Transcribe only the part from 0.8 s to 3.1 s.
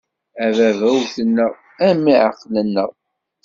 Wwten-aɣ, a mmi! Ɛeqlen-aɣ.